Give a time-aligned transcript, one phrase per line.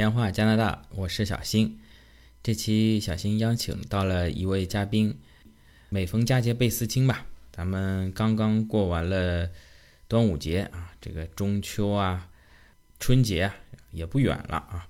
[0.00, 1.78] 电话加拿大，我是小新。
[2.42, 5.18] 这期小新邀请到了一位嘉宾，
[5.90, 7.26] 每逢佳节倍思亲吧。
[7.52, 9.50] 咱们刚刚过完了
[10.08, 12.30] 端午节啊，这个中秋啊、
[12.98, 13.54] 春节啊
[13.90, 14.88] 也不远了啊。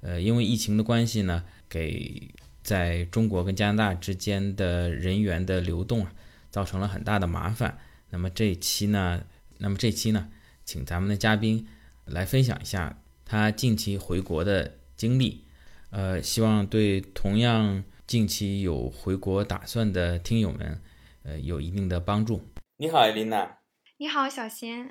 [0.00, 2.32] 呃，因为疫情的关系呢，给
[2.62, 6.12] 在中国跟加拿大之间的人员的流动啊，
[6.52, 7.78] 造成了很大的麻烦。
[8.10, 9.24] 那么这期呢，
[9.58, 10.28] 那么这期呢，
[10.64, 11.66] 请咱们的嘉宾
[12.04, 13.01] 来分享一下。
[13.24, 15.44] 他近期回国的经历，
[15.90, 20.80] 呃，希望对同样近期有回国打算的听友们，
[21.22, 22.42] 呃，有一定的帮助。
[22.76, 23.58] 你好，艾琳娜。
[23.98, 24.90] 你好，小贤。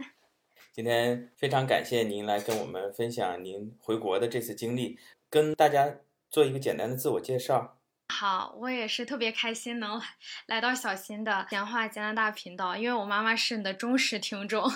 [0.71, 4.97] 今天非常感谢您来跟我们分享您回国的这次经历，
[5.29, 5.97] 跟大家
[6.29, 7.80] 做一个简单的自我介绍。
[8.11, 9.99] 好，我也是特别开心能
[10.47, 14.69] 来到小新的闲话加拿大频道，因为我妈妈是你的忠实听众，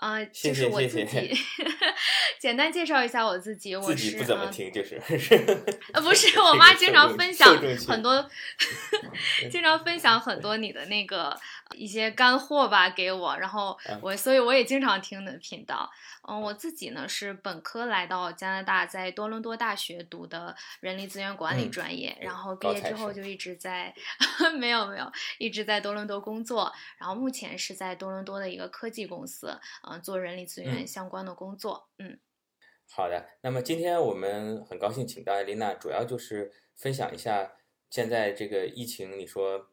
[0.00, 1.36] 呃，就是我自己
[2.38, 4.94] 简单介绍一下我自己，我是不怎么听，就是
[5.92, 7.54] 呃不是，我妈经常分享
[7.88, 8.30] 很多，
[9.50, 11.36] 经常分享很多你的那个
[11.74, 15.90] 一些干货吧给我，然后我所以我也经常听你的频道。
[16.28, 23.94] 嗯，我自己呢是本科来到加拿大，在多伦多大学读的人力资源管理专业，然后毕业之后就一直在，
[24.58, 31.88] 没有没有，一直在多伦多工作，然后目前是在多伦多的一个科技公司，嗯，做人力资源相关的工作。
[31.98, 32.18] 嗯，
[32.92, 37.52] 好的，那么今天我们很高兴请到艾琳娜，主要就是分享一下
[37.88, 39.68] 现在这个疫情，你说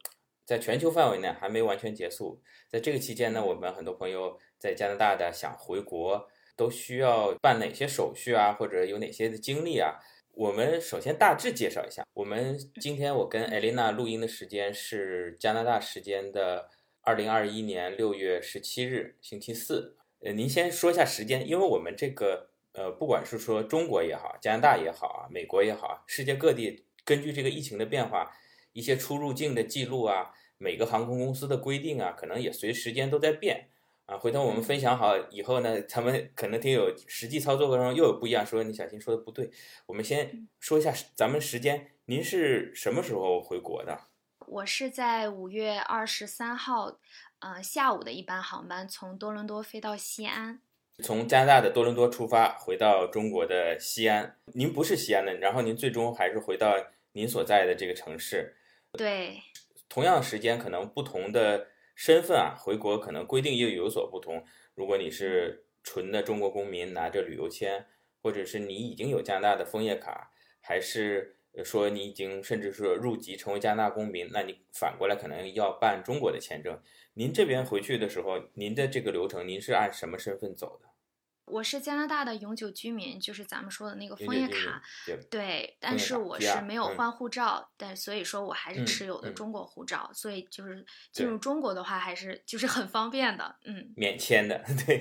[0.47, 6.27] 在全球范围内还没完全结束，在这个期间呢，我们很多朋友在加拿大的想回国。
[6.57, 9.99] 都需要办哪些手续啊，或者有哪些的经历啊？
[10.33, 12.03] 我们首先大致介绍一下。
[12.15, 16.67] 我们今天我跟艾琳娜录音的时间是加拿大时间的
[17.01, 19.95] 二零二一年六月十七日星期四。
[20.21, 28.35] 呃，您先说一下时间，因为我们这个呃，不管是说中国也好，加拿大也好啊，美国也好，世界各地根据这个疫情的变化，
[28.77, 33.69] 一些出入境的记录啊，每个航空公司的规定啊，可能也随时间都在变。
[34.05, 39.49] 啊，回头我们分享好以后呢，他们可能听有实际操作过程中又有不一样，说你小新说的不对。
[39.87, 43.99] 我们先说一下咱们时间，您是什么时候回国的？
[44.45, 46.99] 我是在五月二十三号，
[47.39, 50.59] 呃，下午的一班航班从多伦多飞到西安。
[51.03, 54.37] 从加拿大的多伦多出发，回到中国的西安。
[54.53, 56.75] 您不是西安的，然后您最终还是回到
[57.13, 58.55] 您所在的这个城市。
[58.93, 59.41] 对。
[59.89, 61.67] 同样时间，可能不同的。
[61.99, 64.45] 身份啊，回国可能规定又有所不同。
[64.75, 67.87] 如果你是纯的中国公民，拿着旅游签，
[68.21, 70.29] 或者是你已经有加拿大的枫叶卡，
[70.61, 76.79] 还是说你已经甚至说入籍成为加拿大公民，那你反过来可能要办中国的签证。
[77.15, 80.87] 您这边回去的时候，您的这个流程，您是按什么身份走的？
[81.47, 84.81] 我是加拿大的永久居民，就是咱们说的那个枫叶卡，
[85.29, 85.75] 对。
[85.79, 93.93] 但是我是没有换护照，但所以说我还是持有的中国护照，所以就是进入中国的话还是就是很方便的，嗯。
[93.95, 94.97] 免签的， 对。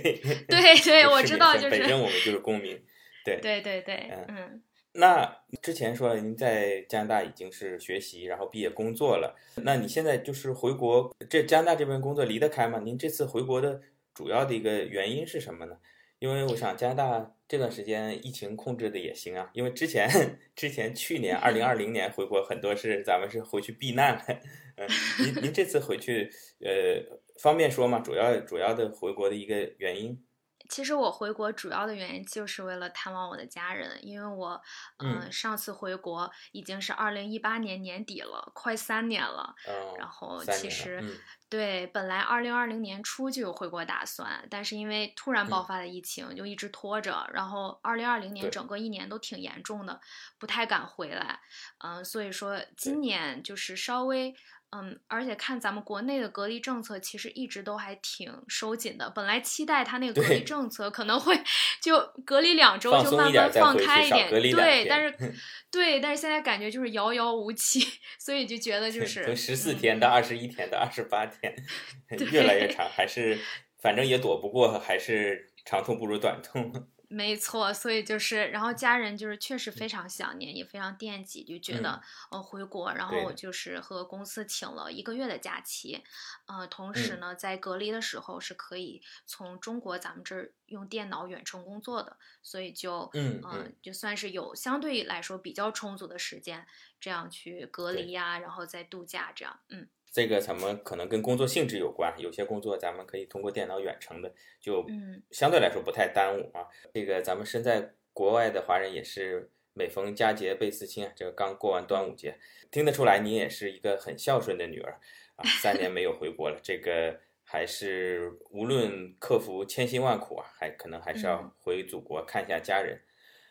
[0.48, 2.80] 对对，我知道，就是本身我们就是公民，
[3.24, 3.40] 对。
[3.40, 4.62] 对对对，嗯。
[4.92, 12.78] 那之前说了，您在加拿大已经是学习，然后毕业工作了，那你现在就是回国，这加拿大这边工作离得开吗？
[12.78, 13.82] 您这次回国的
[14.14, 15.76] 主要的一个原因是什么呢？
[16.18, 20.08] 因为我想加拿大这段时间疫情控制的也行啊，因为之前
[20.54, 24.34] 之前去年二零二零年回国很多是咱们是回去避难的，
[24.76, 24.88] 嗯，
[25.20, 28.00] 您您这次回去呃方便说吗？
[28.00, 30.25] 主要主要的回国的一个原因。
[30.68, 34.60] 其实我回国主要的原因就是为了探望我的家人，因为我
[34.98, 39.54] 嗯上次回国已经是二零一八年年底了，快三年了。
[39.98, 41.02] 然后其实
[41.48, 50.00] 对本来二零二零年初就有回国打算，但是因为突然爆发的疫情就一直拖着，然后二零二零年整个一年都挺严重的，
[50.38, 51.40] 不太敢回来。
[51.78, 54.34] 嗯，所以说今年就是稍微。
[54.76, 59.08] 嗯，而且看咱们国内的隔离政策，其实一直都还挺收紧的。
[59.10, 61.34] 本来期待他那个隔离政策可能会
[61.80, 65.34] 就隔离两周就慢慢放开一点，对，但是
[65.70, 67.80] 对，但是现在感觉就是遥遥无期，
[68.18, 71.54] 所以就觉得就是从十四天到二十一天到二十八天，
[72.30, 73.38] 越来越长，还是
[73.80, 76.88] 反正也躲不过，还是长痛不如短痛。
[77.08, 82.00] 没错，所以就是，然后家人就是确实非常想念，也非常惦记，就觉得
[82.30, 86.02] 呃回国，然后就是和公司请了一个月的假期，
[86.46, 96.66] 呃，同时呢，在隔离的时候是可以从中国咱们这儿用电脑远程工作的，所以就嗯嗯，就算是有相对来说比较充足的时间，
[97.00, 99.88] 这样去隔离呀，然后再度假这样，嗯。
[100.16, 104.82] 这个咱们可能跟工作性质有关，有些工作咱们可以通过电脑远程的，就
[105.30, 106.66] 相对来说不太耽误啊。
[106.94, 112.38] 这个咱们身在国外的华人也是每逢佳节倍思亲啊，这个刚过完端午节，
[112.70, 114.98] 听得出来你也是一个很孝顺的女儿
[115.34, 122.98] 啊，三年没有回国了，这个还是无论克服千辛万苦啊，还可能还是要回祖国看一下家人。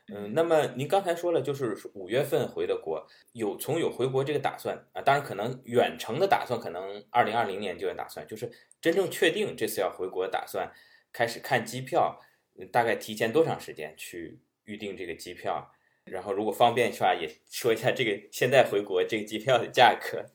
[0.08, 10.72] 嗯，那么您刚才说了，就是五月份回的国，有从有回国这个打算啊，当然可能远程的打算可能二零二零年就有打算，就是真正确定这次要回国打算，
[11.12, 12.22] 开始看机票，
[12.72, 15.72] 大概提前多长时间去预定这个机票？
[16.04, 20.26] 然后如果方便的话，也说一下这个现在回国这个机票的价格。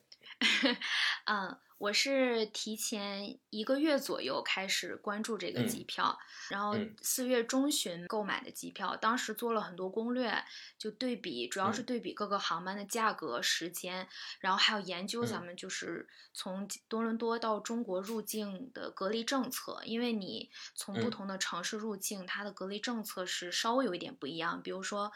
[1.31, 1.57] 嗯。
[1.81, 6.19] 我是提前一个月左右开始关注这个机票，
[6.51, 10.45] 然后四月中旬购买的机票，当时做了很多攻略，
[10.77, 14.07] 就对比，主要是对比各个航班的价格、时间，
[14.41, 24.61] 然后还有研究咱们就是从多伦多到中国入境的隔离政策，因为你从不同的城市入境，它的隔离政策是稍微有一点不一样。
[24.63, 25.11] 比如说，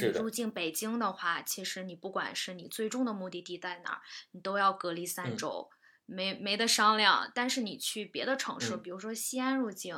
[0.00, 4.02] 你入境北京的话，其实你不管是你最终的目的地在哪儿，
[4.32, 5.70] 你都要隔离三周。
[6.10, 9.94] 没没得商量，但是你去别的城市，比如说西安入境，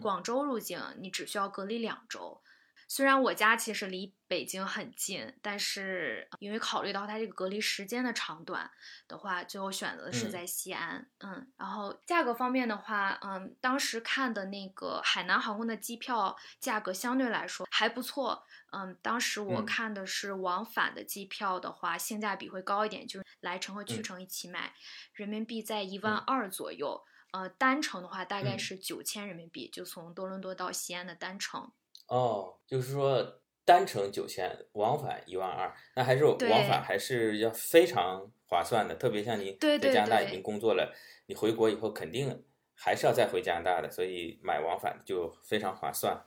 [0.00, 2.42] 广州入境，你只需要隔离两周。
[2.88, 8.70] 虽然我家其实离北京很近，但是因为考虑到它这个隔离时间的长短
[9.06, 11.06] 的话，最后选择的是在西安。
[11.18, 18.42] 嗯，然后价格方面的话，嗯，当时看的那个海南航空的机票价格相对来说还不错。
[18.72, 24.72] 嗯，当时我看的是往返的机票的话，性价比会高一点，就是来程和去程一起买，
[25.12, 27.04] 人民币在一万二左右。
[27.32, 31.70] 呃，单程的话大概是九千人民币，就从多伦多到西安的单程。
[32.08, 38.94] 哦，就是说单程九千，往返一万二，那还是往返还是要非常划算的。
[38.94, 40.92] 特别像你在加拿大已经工作了，
[41.26, 42.44] 你回国以后肯定
[42.74, 46.24] 还是要再回加拿大的，所以买往返就非常划算。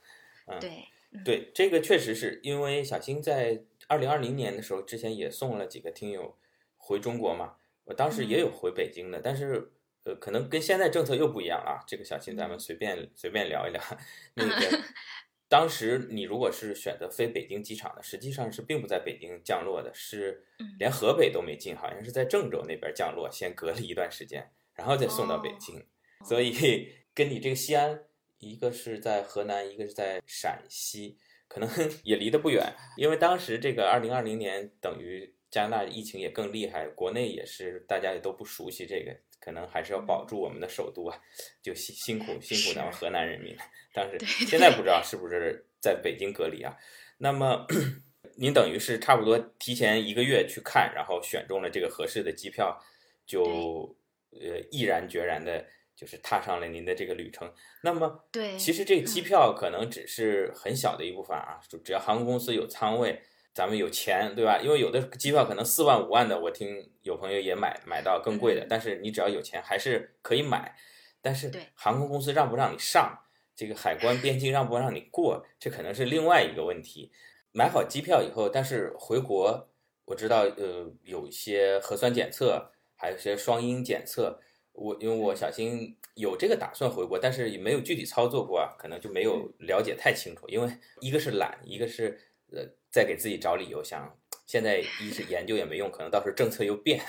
[0.48, 0.88] 嗯，对。
[1.25, 6.38] 对，这个确实是因为小新在二零二零年的时候，之前也送了几个听友
[6.77, 7.56] 回中国嘛。
[7.84, 9.74] 我当时也有回北京的，但是
[10.06, 11.84] 呃，可能跟现在政策又不一样啊。
[11.86, 13.81] 这个小新咱们随便随便聊一聊。
[14.36, 14.54] 那个
[15.51, 20.42] 当时你如果是选择飞北京机场的，实际上是并不在北京降落的，是
[20.80, 25.86] 连河北都没进，好像是在郑州那边降落，先隔离一段时间，然后再送到北京。
[26.25, 28.06] 所以跟你这个西安。
[28.44, 31.15] 一个是在河南，一个是在陕西，
[31.48, 31.69] 可能
[32.03, 32.74] 也离得不远。
[32.98, 41.19] 因为当时这个二零二零年，等于加拿大疫情也更厉害，国内也是大家也都不熟悉这个，可能还是要保住我们的首都啊，
[41.61, 43.57] 就辛辛苦辛苦咱们河南人民。
[43.93, 46.77] 当时现在不知道是不是在北京隔离啊？
[47.17, 47.65] 那么
[48.38, 52.79] 您等于是差不多提前一个月去看，然后选中了这个合适的机票，
[53.25, 53.95] 就
[54.31, 55.65] 呃毅然决然的。
[55.93, 57.53] 就是踏上了您的这个旅程，
[57.83, 63.21] 那么对，其实这个机票可能只是很小的一部分啊，只要航空公司有仓位，
[63.53, 64.59] 咱们有钱，对吧？
[64.59, 70.75] 因为有的机票可能四万五万的，我听有朋友也买买到更贵的，但是你只要有钱还是可以买，
[71.21, 73.19] 但是航空公司让不让你上，
[73.56, 77.12] 这个海关边境让不让你过，这可能是另外一个问题。
[77.51, 79.69] 买好机票以后，但是回国
[80.06, 84.39] 我知道，呃，有一些核酸检测，还有一些双阴检测。
[84.74, 90.48] 我因为我小新有这个打算回国，但是也没有具体操作过啊，可能就没有了解太清楚。
[90.48, 92.18] 因为一个是懒，一个是
[92.53, 97.00] 呃在给自己找理由，想现在一是研究也没用，可能到时候政策又变；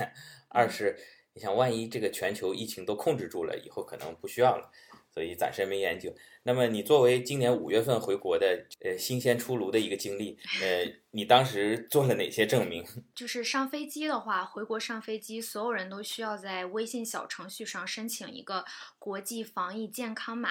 [0.49, 0.97] 二是
[1.35, 4.71] 你想万一这个全球疫情都控制住了，以后可能不需要了。
[5.11, 6.15] 所以暂时没研究。
[6.45, 12.85] 那么你作为今年五月份回国的，呃，新鲜出炉的一个经历，呃，你当时做了哪些证明？
[13.15, 18.65] 就是上飞机的话，回国上飞机，所有人都需要在微信小程序上申请一个
[18.99, 20.51] 国际防疫健康码。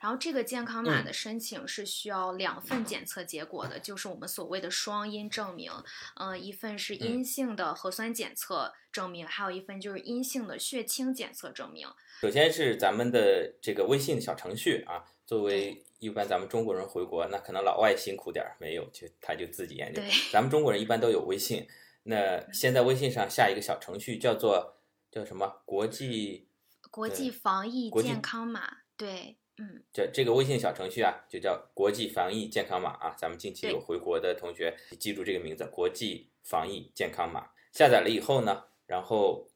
[0.00, 5.70] 然后这个健康码的申请是需要两份检测结果的，就是我们所谓的双阴证明。
[6.16, 11.86] 嗯，一份是阴性的核酸检测证明，还有一份就是阴性的血清检测证明。
[12.20, 20.00] 首先是咱们的这个微信小程序啊，作为一般咱们中国人回国，那可能老外辛苦点儿，没有就他就自己研究。
[20.32, 21.68] 咱们中国人一般都有微信，
[22.04, 24.78] 那先在微信上下一个小程序，叫做
[25.10, 25.60] 叫什么？
[25.66, 26.48] 国际
[26.90, 28.78] 国际防疫健康码。
[28.96, 33.14] 对，嗯，这这个微信小程序啊，就叫国际防疫健康码啊。
[33.18, 37.50] 咱们近期有回国的同学记住这个名字，国际防疫健康码。
[37.72, 39.50] 下载了以后呢，然后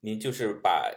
[0.00, 0.90] 您就是把。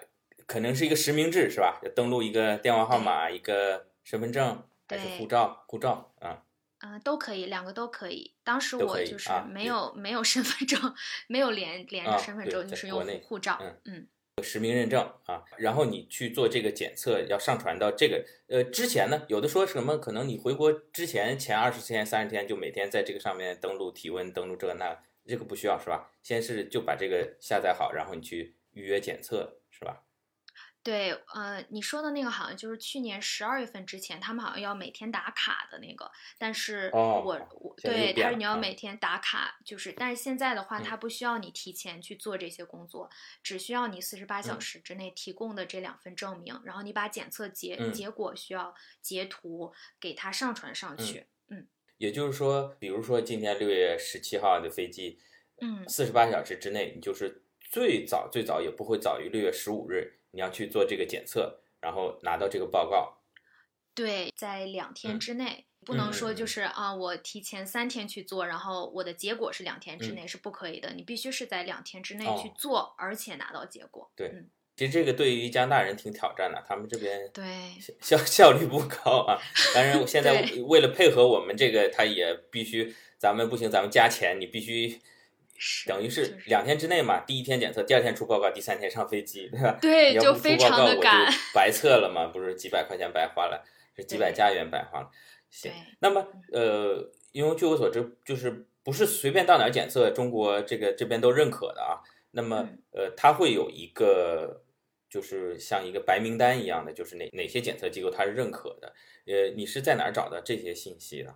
[0.48, 1.82] 可能是一个实名制是吧？
[1.84, 5.66] 要登录一个电话号码，一个身份证还是护照？
[5.68, 6.44] 护照啊，
[6.80, 8.34] 嗯，都可以，两个都可以。
[8.44, 10.80] 当时我就是没有没有身份证，
[11.28, 13.60] 没有连连着身份证，就是用护照。
[13.86, 14.08] 嗯，
[14.44, 26.12] 实名认证啊，然后你去做这个检测，要上传到这个呃之前呢，有的说什么可能你回国之前前二十天、三十天就每天在这个上面登录体温、登录这那，这个不需要是吧？
[26.22, 30.04] 先是就把这个下载好，然后你去预约检测是吧？
[30.86, 38.76] 对，呃，你说的那个好像就是去年十二月份之前，他们好像要每天打卡的那个，但是我我对他是你要每。
[38.76, 43.10] 天打卡，就是但是现在的话，他不需要你提前去做这些工作，
[43.42, 51.66] 只需要你四十八小时之内提供的这两份证明，然后你把检测结结果需要截图给他上传上去，嗯，
[51.98, 55.18] 也就是说，比如说今天六月十七号的飞机，
[55.62, 60.20] 嗯，四十八小时之内，你就是最早最早也不会早于六月十五日。
[60.36, 63.18] 你要去做这个检测，然后拿到这个报告。
[63.96, 70.92] 对，在两天之内，不能说就是啊，我提前三天去做，然后我的结果是两天之内是不可以的。
[70.94, 74.12] 你必须是在两天之内去做，而且拿到结果。
[74.14, 74.30] 对，
[74.76, 77.46] 其实这个对于加拿大人挺挑战的，他们这边对
[78.02, 79.40] 效效率不高啊。
[79.74, 85.00] 当然，现在为了配合我们这个，他也必须，咱们不行，咱们加钱，你必须。
[85.88, 89.78] 等于是两天之内嘛，第一天检测，第二天出报告，第三天上飞机，对吧？
[89.82, 93.64] 对，就非常的赶， 白测了嘛，不是几百块钱白花了，
[93.96, 95.10] 是几百加元白花了。
[95.50, 102.04] 行，那么呃，因为据我所知，就是不是随便到哪儿检测，中国这个这边都认可的啊。
[102.32, 104.62] 那么呃，它会有一个，
[105.10, 108.94] 就是像一个白名单一样的，就是哪哪些检测机构它是认可的。
[109.28, 111.34] 呃，你是在哪儿找到这些信息的？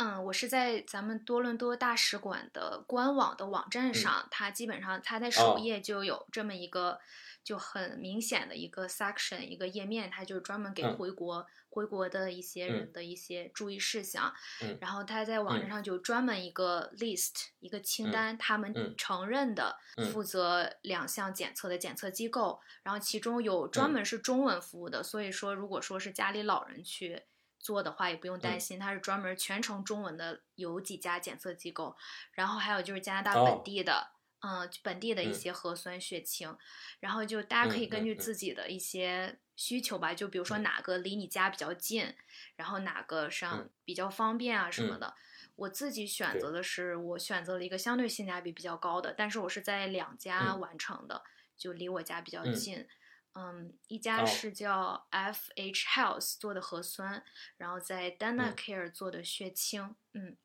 [0.00, 6.98] 嗯，我是在咱们多伦多大使馆的官网的网站上，它基本上它在首页就有这么一个
[7.44, 14.32] 就很明显的一个 section 一个页面，它就是专门给回国回国的一些人的一些注意事项。
[14.80, 19.76] 然后它在网站上就专门一个 list 一个清单，他们承认的
[20.10, 27.24] 负责两项检测的检测机构，然后其中有专门是中文服务的，所以说如果说是家里老人去。
[27.60, 31.94] 做的话也不用担心，它是专门全程中文的，有几家检测机构，
[32.32, 36.56] 然后还有就是加拿大本地的，嗯，本地的一些核酸血清，
[36.98, 42.14] 然后就大家可以根据自己的一些需求吧，就比如说哪个离你家比较近，
[42.56, 45.14] 然后哪个上比较方便啊什么的。
[45.56, 51.22] 我自己选择的是，我选择了一个相对性价比比较高的，但是我是在两家完成的，
[51.54, 52.88] 就离我家比较近。
[53.32, 57.24] 嗯，一家是叫 F H Health 做的核酸，
[57.58, 59.94] 然后在 Dana Care 做的血清。
[60.14, 60.36] 嗯，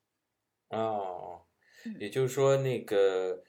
[0.70, 1.46] 哦，
[2.00, 3.44] 也就是说，那个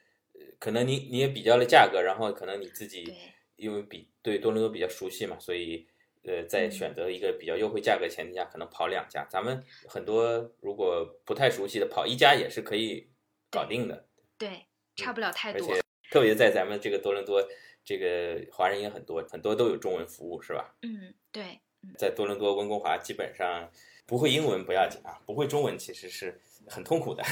[0.57, 3.13] 可能你你也比较了价格，然后可能你自己
[3.57, 5.87] 因为比对多伦多比较熟悉嘛，所以
[6.23, 9.23] 呃，在选择一个比较优惠价格前提下，可能跑两家。
[9.29, 13.07] 咱们很多如果不太熟悉的，跑一家也是可以
[13.51, 14.07] 搞定的。
[14.35, 14.65] 对，
[14.95, 15.67] 差不了太多。
[15.69, 17.47] 而且特别在咱们这个多伦多。
[17.87, 20.75] 这个华人也很多，很多都有中文服务，是吧？
[20.81, 21.61] 嗯，对。
[21.97, 23.71] 在多伦多温哥华，基本上
[24.05, 27.23] 不会英文不要紧啊，不会中文其实是很痛苦的。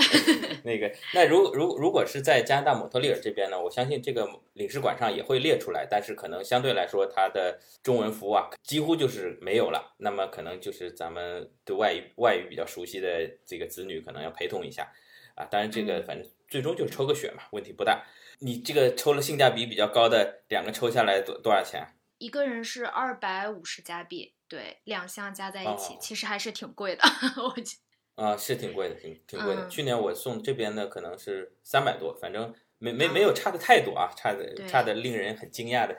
[0.64, 9.94] 那个，那如如如果是在加拿大蒙特利尔这边呢，我相信这个领事馆上也会列出来，但是可能相对来说，它的中文服务啊，几乎就是没有了。
[9.98, 14.90] 那么可能就是咱们对外语外语比较熟悉的这个子女，可能要陪同一下
[15.40, 15.48] 啊。
[15.50, 18.04] 当然，这个反正最终就是抽个血嘛，问题不大。
[18.40, 21.86] 你这个抽了性价比比较高的两个抽下来多多少钱？
[22.18, 27.02] 一个人是二百五十加币，对，两项加在一起其实还是挺贵的，
[27.42, 27.76] 我觉。
[28.16, 29.66] 啊，是挺贵的，挺挺贵的。
[29.68, 35.96] 去年我送这边的可能是三百多，反正没没没有差的太多啊，差的差的令人很惊讶的，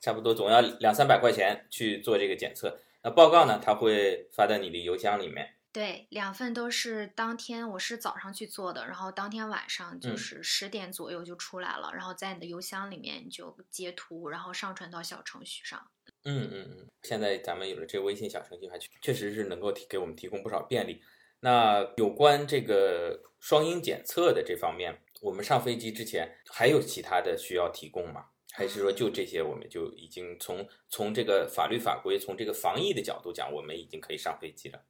[0.00, 2.78] 差不多总要两三百块钱去做这个检测。
[3.02, 5.54] 那报告呢，他会发到你的邮箱里面。
[5.78, 15.88] 对，两份都是当天，我是早上去做的，然后当天晚上就是十点左右就出来了，然后在你的邮箱里面你就截图，然后上传到小程序上。
[16.24, 21.00] 嗯嗯嗯，现在咱们有了这微信小程序，还确实是能够提给我们提供不少便利。
[21.38, 28.24] 那有关这个双阴检测的这方面，我们上飞机之前还有其他的需要提供吗？
[28.50, 34.84] 还是说就这些我们就已经从从这个法律法规，从这个防疫的角度讲，我们已经可以上飞机了？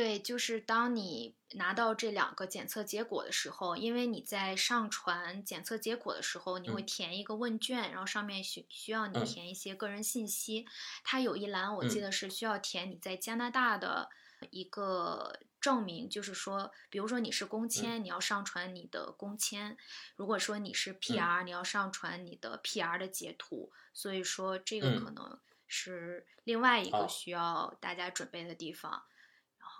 [0.00, 10.66] 对，就是当你拿到这两个检测结果的时候，因为你在上传检测结果的时候，你会填一个问卷，然后上面需需要你填一些个人信息。
[11.04, 14.08] 它有一栏，我记得是需要填你在加拿大的
[14.48, 19.76] 一个证明，就是说，比如说你是工签，你要上传你的工签；
[20.16, 23.70] 如果说你是 PR，你要上传你的 PR 的截图。
[23.92, 25.38] 所以说，这个可能
[25.68, 29.02] 是另外一个需要大家准备的地方。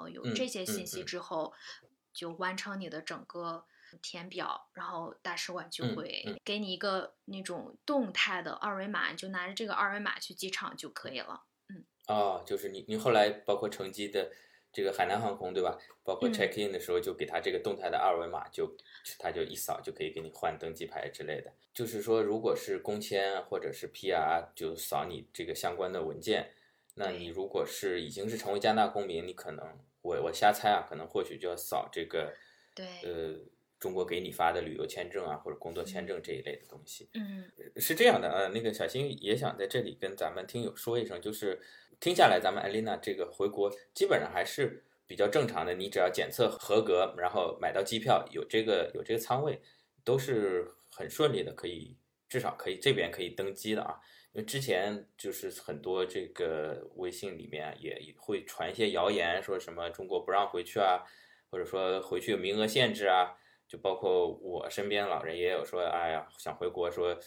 [0.09, 1.52] 有这些信息之后，
[2.12, 3.64] 就完成你的整个
[4.02, 11.42] 填表，然后大使馆就会给你一个那种动态的二维码，你就拿着这个二维码去机场就可以了。
[11.68, 14.30] 嗯，哦，就是你你后来包括乘机的
[14.73, 15.76] 这个海南航空对吧？
[16.04, 18.76] 包括 check in 的时候就给他这个动态的二维码，就
[19.18, 21.52] 他就一扫就可以给你换登机牌之类的。
[21.75, 26.52] 就是说，如果是工签或者是 PR，就扫你这个相关的文件。
[27.00, 29.66] 那你如果是已经是成为加拿大公民，你可能
[30.02, 32.35] 我我瞎猜啊，可能或许就要扫这个，
[32.75, 33.40] 对，呃，
[33.78, 37.09] 中国给你发的旅游签证啊，或者工作签证这一类的东西。
[37.14, 41.59] 嗯，是这样的啊，那个小新也想在这里跟咱们听友说一声，就是
[41.99, 49.59] 听下来，咱们艾丽娜这个回国基本上还是比较正常的，你只要检测合格，然后买到机票，有这个有这个仓位，
[50.04, 51.97] 都是很顺利的，可以
[52.28, 53.99] 至少可以这边可以登机的啊。
[54.32, 61.02] 因为之前就是很多这个微信里面也会传一些谣言，说什么中国不让回去啊，
[61.50, 63.34] 或者说回去有名额限制啊，
[63.66, 67.18] 就包括我身边老人也有说，哎呀想回国，说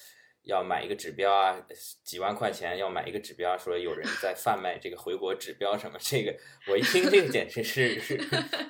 [0.43, 1.65] 要买一个指标啊，
[2.05, 6.33] 几万块钱要买一个指标，说有人在贩卖这个回国指标什么，这个
[6.69, 8.17] 我一听这个简直是 是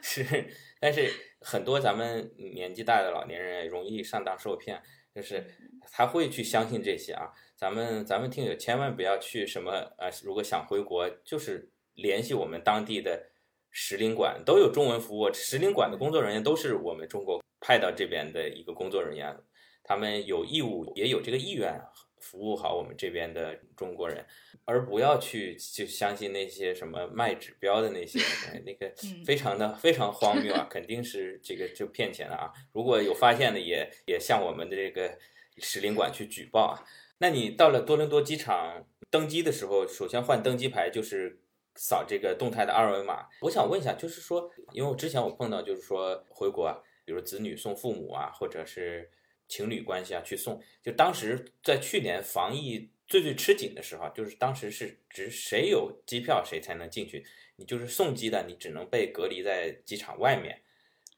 [0.01, 0.47] 是，
[0.79, 1.07] 但是
[1.39, 4.81] 很多咱们年纪大的老年人容易上当受骗，
[5.13, 5.45] 就是
[5.91, 7.31] 他会去相信这些啊。
[7.55, 13.29] 咱们咱们听友千万不要去什么呃，如果想回国，就是联系我们当地的
[13.71, 15.31] 使领馆，都有中文服务。
[15.33, 19.35] 使领馆的工作人员都是我们中国派到这边的一个工作人员，
[19.83, 21.73] 他们有义务也有这个意愿
[22.23, 24.25] 服务好我们这边的中国人，
[24.63, 28.19] 而不要去就相信那些什么卖指标的那些
[28.65, 28.89] 那个
[29.25, 32.49] 非常的 非常荒谬啊， 肯定是这个就骗钱的啊。
[32.71, 35.19] 如果有发现的，也也向我们的这个
[35.57, 36.73] 使领馆去举报啊。
[37.17, 41.39] 那你到了多伦多机场登机的时候，首先换登机牌就是
[41.75, 43.27] 扫这个动态的二维码。
[43.41, 49.09] 我想问一下，就是说，因为我之前我碰到就是说回国啊，比如子女送父母啊，或者是
[49.53, 57.23] 情侣关系啊去送，就当时在去年防疫最最吃紧的时候，就是当时是只谁有机票谁才能进去，
[57.57, 60.59] 你就是送机的，你只能被隔离在机场外面，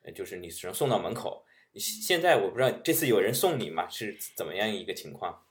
[0.03, 1.45] 呃，就是你只能送到门口。
[1.75, 3.87] 现在我不知道这次有人送你吗？
[3.87, 5.44] 是怎么样一个情况？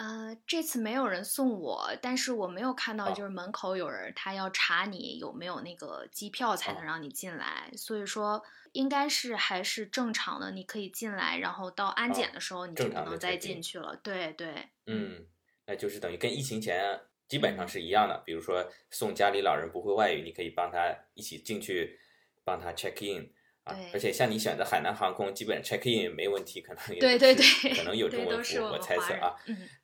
[0.00, 13.94] 呃，这次没有人送我，但是我没有看到，就是门口有人，他要查你有没有那个机票才能让你进来，所以说应该是还是正常的，你可以进来，然后到安检的时候你就不能再进去了。
[14.02, 15.26] 对对，嗯，
[15.66, 22.00] 那就是等于跟疫情前基本上是一样的，比如说送家里老人不会外语，你可以帮他一起进去，
[22.42, 23.30] 帮他 check in。
[23.70, 29.34] 啊，而且像你选择海南航空，基本 check in 没问题，可能也对对对，可能有中文服务，我猜测啊。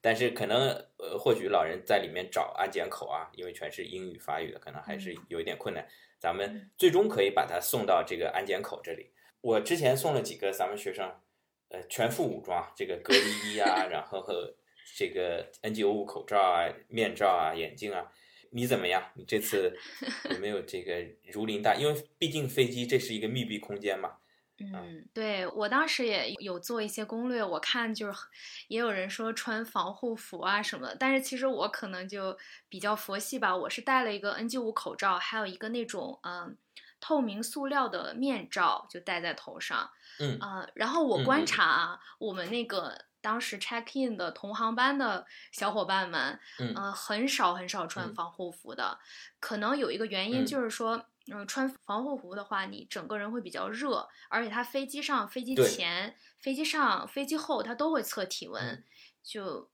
[0.00, 0.68] 但是可能
[0.98, 5.86] 呃，或许老人在里面找安检口啊，因为全是英语法语的，可能还是有一点困难。
[6.18, 9.12] 咱们最终可以把他送到这个安检口这里。
[9.40, 11.12] 我之前送了几个咱们学生，
[11.68, 14.54] 呃，全副武装，这个隔离衣啊，然后和
[14.96, 18.10] 这个 N95 口罩啊、面罩啊、眼镜啊。
[18.50, 19.02] 你怎么样？
[19.14, 19.76] 你这次
[20.30, 21.74] 有没有这个如临大？
[21.74, 24.16] 因为毕竟飞机这是一个密闭空间嘛。
[24.58, 28.18] 嗯，对我当时也有做一些攻略，我看就是
[28.68, 36.56] 也有人说穿防护服啊什么的，但是其实我可能就比较佛系吧，我是戴了一个 N95 口罩，还有一个那种嗯
[37.00, 39.90] 透明塑料的面罩，就戴在头上。
[40.18, 43.05] 嗯啊，然后我观察啊，我们那个。
[43.26, 49.00] 当时 check in 的同航班的小伙伴们，嗯，很少很少穿防护服的，
[49.40, 58.84] 可能有一个原因就是说，嗯，穿防护服的话，你整个人会比较热，而且它飞机上、飞机前、飞机上、飞机后，它都会测体温，
[59.24, 59.68] 就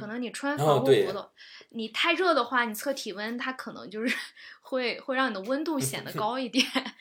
[0.00, 1.32] 可能你穿防护服的，
[1.68, 4.16] 你太热的话，你测体温，它可能就是
[4.62, 6.64] 会会让你的温度显得高一点。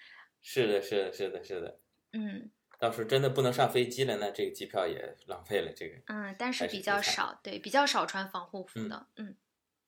[0.40, 1.78] 是的，是的，是的，是的，
[2.14, 2.50] 嗯。
[2.78, 5.72] 到时候真的不能上飞机了，那这个机票也浪费了。
[5.74, 9.34] 这个，嗯，但是比较少，对，比较少穿防护服的，嗯。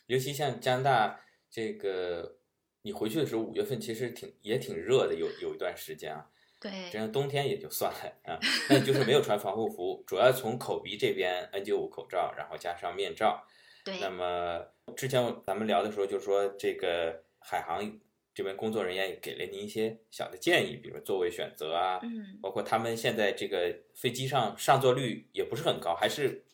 [0.06, 1.20] 尤其像加拿大
[1.50, 2.38] 这个，
[2.82, 6.26] 你回去的时候五月份其实挺也挺热的，有有一段时间啊。
[6.60, 6.88] 对。
[6.90, 8.38] 这样冬天也就算了啊，
[8.70, 13.46] 那就是没有穿防护服，主要从口鼻这边 N95 口罩，然后加上面罩。
[13.84, 14.00] 对。
[14.00, 18.00] 那么之前咱们聊的时候就说这个海航。
[18.38, 26.44] 这边工作人员也给了您一些小的建议，比如座位选择啊，嗯，包括他们现在这个飞机上上座率也不是很高，还是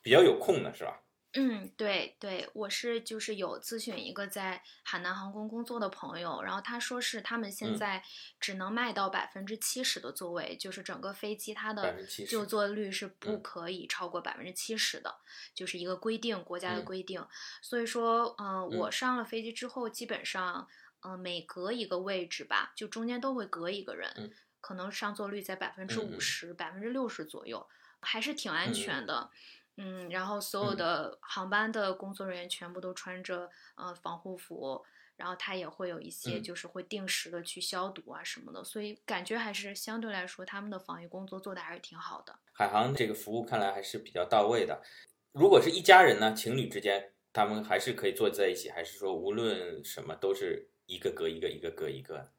[0.00, 1.00] 比较有空的，是吧？
[1.32, 8.00] 嗯，对对，我是就是有咨询一个在海南航空工作的朋友，然后他说是他们现在
[8.38, 15.12] 只能卖到百分之七十的座位，就是整个飞机它的就座率是不可以超过百分之七十的，
[15.52, 17.26] 就是一个规定，国家的规定。
[17.60, 20.68] 所以说，嗯，我上了飞机之后，基本上。
[21.04, 27.66] 嗯，每隔一个位置吧，就中间都会隔一个人，可能上座率在百分之五十、百分之六十左右，
[28.00, 29.30] 还是挺安全的。
[29.76, 34.84] 嗯，然后所有的航班的工作人员全部都穿着呃防护服。
[35.16, 42.36] 然后他也会有一些，就是会定时的去消毒啊什么的，所以感觉还是相对来说他们的防疫工作做的还是挺好的。
[42.52, 44.82] 海航这个服务看来还是比较到位的。
[45.30, 52.32] 如果是一家人呢，情侣之间他们还是可以坐在一起，还是说无论什么都是一个隔一个，一个隔一个？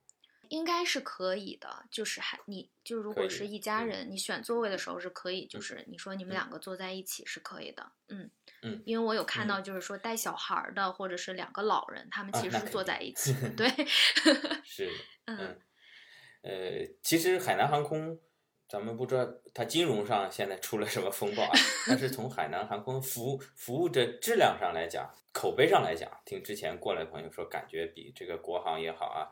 [0.50, 8.30] 应该是可以的，就是还你就如果是一家人，你选座位的时候是可以，就是你说你们两个坐在一起是可以的，嗯
[8.62, 9.60] 嗯，因为我有看到。
[9.60, 13.12] 就是说带小孩的或者是两个老人，他们其实是坐在一。
[13.14, 13.68] 起，对，
[14.64, 14.92] 是，
[15.26, 15.60] 嗯，
[16.44, 18.20] 呃，其实海南航空，
[18.68, 21.52] 咱们不知道它金融上现在出了什么风暴啊，
[21.88, 29.30] 但是从海南航空服务服务的质量上来讲，口碑上来讲，听之前过来的朋友说，感觉比这个国航也好啊，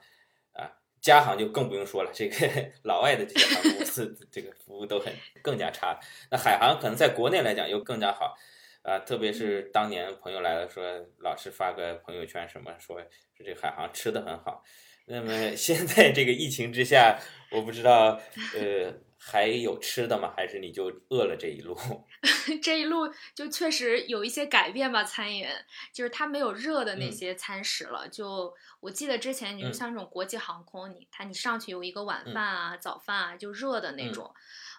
[0.54, 0.72] 啊。
[1.02, 2.48] 家航就更不用说了，这个
[2.84, 6.00] 老外的这些航空公司，这个服务都很更加差。
[6.32, 8.38] 那海航可能在国内来讲又更加好，
[8.84, 10.82] 啊，特别是当年朋友来了，说
[11.18, 12.98] 老是发个朋友圈什么，说
[13.36, 14.64] 说这海航吃的很好。
[15.06, 17.20] 那么现在这个疫情之下，
[17.52, 18.22] 我不知道，
[18.56, 18.94] 呃。
[19.26, 20.34] 还有吃的吗？
[20.36, 21.78] 还是你就饿了这一路？
[22.62, 25.04] 这一路就确实有一些改变吧。
[25.04, 25.48] 餐饮
[25.94, 28.08] 就是它没有热的那些餐食了。
[28.10, 34.34] 就我记得之前，你就像这种国际航空，你它你上去有一个晚饭啊、早饭啊，就热的那种，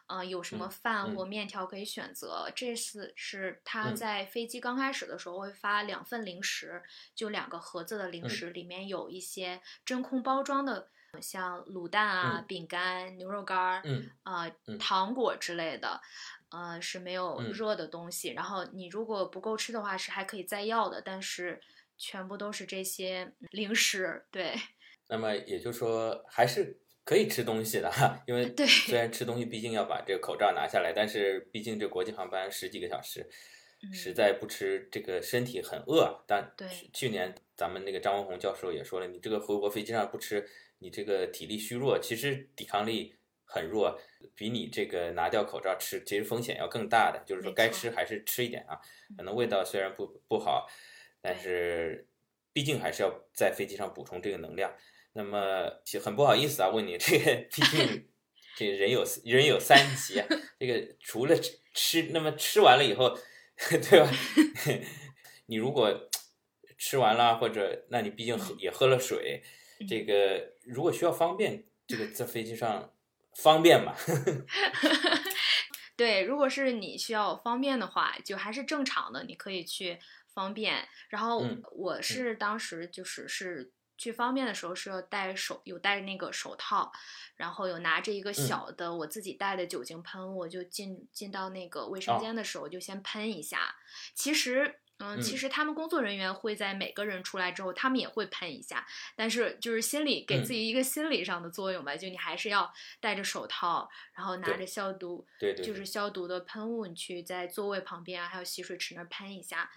[0.09, 2.51] 嗯，有什么饭或面条可以选择。
[2.55, 6.83] 这次是他在飞机刚开始的时候会发两份零食，
[7.15, 10.91] 就两个盒子的零食，里面有一些真空包装的。
[11.21, 13.83] 像卤蛋啊、饼干、牛肉干儿，
[14.23, 16.01] 啊，糖果之类的，
[16.51, 18.31] 呃，是没有热的东西。
[18.31, 21.61] 然后你如果不够吃的话，是还可以再要的，但是
[21.97, 24.25] 全部都是这些零食。
[24.31, 24.55] 对。
[25.09, 33.29] 那么也就是说，还是可以吃东西的哈，因为虽然吃东西毕竟要把这个口罩拿下来，但是毕竟这国际航班十几个小时，
[33.93, 36.25] 实在不吃这个身体很饿。
[36.27, 36.55] 但
[36.93, 40.49] 去年咱们那个张文宏教授也说了，你这个回国飞机上不吃。
[40.85, 43.17] 你这个体力虚弱，其实抵抗力
[43.47, 43.99] 很弱，
[44.35, 47.25] 比你这个拿掉口罩吃，其实风险要更大的。
[47.27, 48.79] 就是说，该吃还是吃一点啊。
[49.17, 50.69] 可能味道虽然不不好，
[51.23, 52.07] 但是
[52.53, 54.77] 毕竟还是要在飞机上补充这个能量。
[55.15, 55.71] 那么
[56.03, 58.07] 很不好意思啊，问你这个，毕竟
[58.55, 60.27] 这人有人有三急啊。
[60.61, 61.35] 这个除了
[61.73, 63.19] 吃，那么吃完了以后，
[63.57, 64.11] 对吧？
[65.49, 66.11] 你如果
[66.77, 69.43] 吃完了，或者那你毕竟喝也喝了水。
[69.89, 72.93] 这个如果需要方便，这个在飞机上
[73.35, 73.95] 方便吗？
[75.97, 79.99] 对，如果是你需要方便的话，就还是正常的，你可以去
[80.33, 80.89] 方便。
[81.09, 86.91] 然后我是当时就是是去方便的时候是要戴手，有戴那个手套，
[87.37, 93.77] 然后有拿着一个小的我自己带的酒精喷雾，就进进到那个卫生间的时候就先喷一下。
[94.15, 94.81] 其实。
[94.99, 109.69] 嗯，其实他们工作人员会在每个人出来之后，他们也会喷一下，但是就是心理给自己一个心理上的作用吧，就你还是要戴着手套，然后拿着消毒，对对，就是消毒的喷雾，你去在座位旁边啊，还有洗水池那儿喷一下，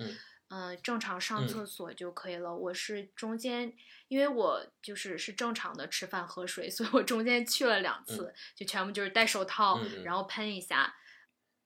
[0.49, 2.55] 嗯，正常上厕所就可以了。
[2.55, 3.73] 我是中间，
[4.09, 10.95] 因为我就是是正常的吃饭喝水，所以我中间去了两次，就全部就是戴手套，然后喷一下。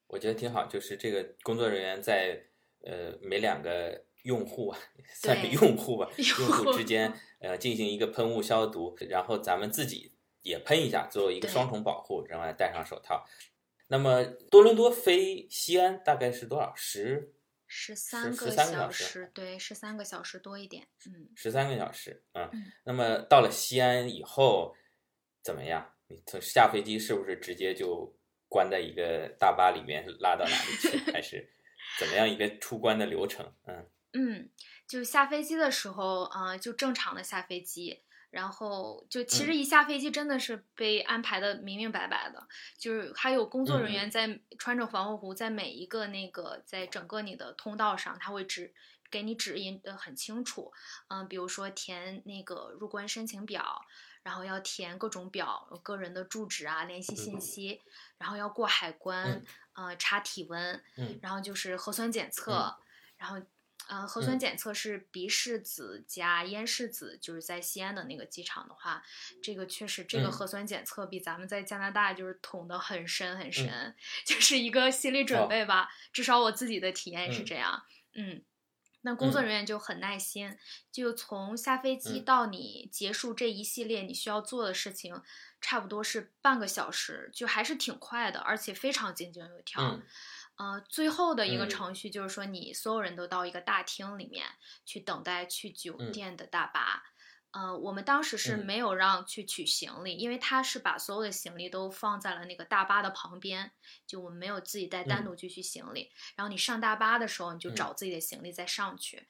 [0.08, 2.46] 我觉得挺好，就是这个工作人员在。
[2.84, 4.80] 呃，每两个用户啊，
[5.14, 13.26] 算是用户吧，用户之间呃进行一个喷雾消毒，然后咱们自己也喷一下，作为一个双重保护，然后戴上手套。
[13.88, 16.74] 那么多伦多飞西安大概是多少？
[16.76, 17.34] 十
[17.68, 22.50] 十三个小时，对，十三个小时多一点，嗯，十三个小时，嗯。
[22.86, 24.76] 那么到了西安以后
[25.42, 25.94] 怎么样？
[26.08, 28.14] 你从下飞机是不是直接就
[28.50, 31.50] 关在一个大巴里面拉到哪里去， 还是？
[32.00, 33.54] 怎么样一个出关的流程？
[33.66, 33.86] 嗯。
[34.14, 34.50] 嗯，
[34.88, 42.46] 就下飞机的时候，啊，就正常的下飞机，然后就其实一下飞机真的是被安排的明明白白的，
[42.78, 48.74] 就是还有工作人员在穿着防护服，在每一个那个在整个你的通道上，他会指
[49.10, 50.74] 给你指引的很清楚，
[51.08, 53.82] 嗯，比如说填那个入关申请表，
[54.24, 57.82] 然后要填各种表，个人的住址啊、联系信息，
[58.18, 59.44] 然后要过海关。
[59.74, 60.84] 呃，查体温，
[61.22, 62.76] 然后就是核酸检测，
[63.16, 63.42] 然后，
[63.88, 69.02] 呃，核酸检测是鼻拭子加咽拭子，就是在西安的那个机场的话，
[69.42, 73.96] 这个确实这个核酸检测比咱们在加拿大就是捅的很深很深，
[74.28, 77.82] 就是一个心理准备吧，至少我自己的体验是这样，
[78.14, 78.44] 嗯，
[79.02, 80.58] 那工作人员就很耐心，
[80.92, 85.22] 就从下飞机到你结束这一系列你需要做的事情，
[85.60, 90.00] 差不多是半个小时，就还是挺快的，而且非常井井有条。
[90.58, 94.46] 呃，最后的一个程序就是说，你所有人都到一个大厅里面
[94.86, 97.11] 去等待去酒店的大巴。
[97.52, 103.72] 呃，我们当时是没有让去取行李，因为他是把所有的行李都放在了那个大巴的旁边，
[104.08, 106.12] 就我们没有自己带单独去取行李。
[106.36, 109.28] 然后你上大巴的时候，你就找自己的行李再上去。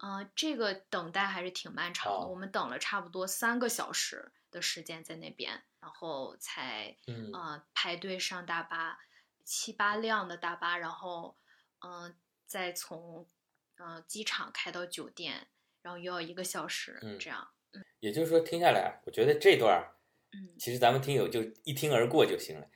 [0.00, 6.96] 呃，这个等待还是挺漫长的，我们等了差不多三个小时的时间在那边，然后才
[7.32, 8.98] 呃排队上大巴。
[9.46, 11.36] 七八辆的大巴，然后，
[11.80, 13.28] 嗯，再从，
[13.76, 15.48] 嗯，机场开到酒店，
[15.82, 17.50] 然后又要一个小时，这样。
[18.00, 19.92] 也就是说，听下来，我觉得这段儿，
[20.32, 22.66] 嗯，其实咱们听友就一听而过就行了。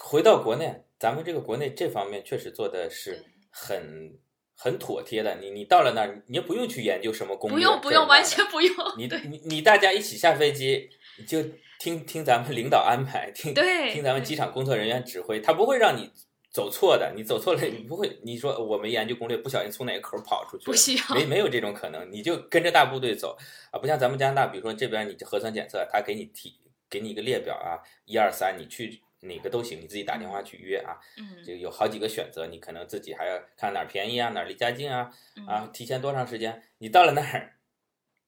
[0.00, 4.18] 回到国内，咱们这个国内这方面确实做的是很
[4.54, 5.36] 很妥帖的。
[5.36, 8.74] 你你到了那儿，你也不用去研究什么攻略，不用不用，完全不用。
[8.96, 10.88] 你你你大家一起下飞机
[11.26, 11.42] 就。
[11.78, 16.10] 听听咱们领导安排，听听咱们机场工作人员指挥，他不会让你
[16.56, 17.12] 走错的。
[17.14, 18.18] 你走错了，你不会。
[18.22, 22.10] 你说我没研究攻略，不小心从哪个口跑出去，不需要，没没有这种可能。
[22.10, 23.36] 你就跟着大部队走
[23.70, 30.96] 啊，不像咱们加拿大，比如说这边你核酸检测，他给你提给你一个列表啊，一二三，你去哪个都行，你自己打电话去约啊。
[31.18, 35.10] 嗯，就有好几个选择，你可能自己还要看哪儿便宜啊，哪儿离家近啊，
[35.46, 36.62] 啊，提前多长时间？
[36.78, 37.52] 你到了那儿。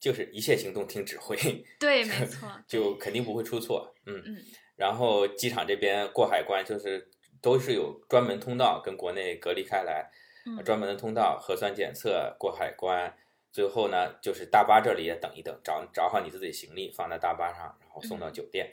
[0.00, 1.36] 就是一切行动听指挥，
[1.80, 3.92] 对，没错， 就肯定不会出错。
[4.06, 4.36] 嗯嗯。
[4.76, 7.10] 然后机场这边过海关，就是
[7.40, 10.11] 都是有专门通道跟国内隔离开来，
[10.64, 13.14] 专门的通道，核酸检测过海关，
[13.53, 18.72] 最后呢就是大巴这里也等一等，找找好你自己行李放在大巴上，然后送到酒店。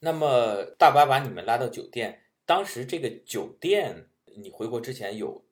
[0.00, 5.44] 那么大巴把你们拉到酒店，当时这个酒店你回国之前有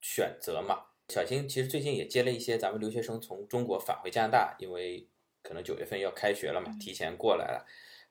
[0.00, 0.84] 选择吗？
[1.08, 5.06] 小新其实最近也接了一些咱们留学生从中国返回加拿大，因为
[5.42, 7.66] 可能九月份要开学了嘛，提前过来了，